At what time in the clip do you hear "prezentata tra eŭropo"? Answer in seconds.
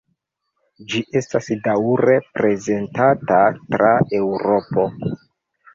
2.41-4.93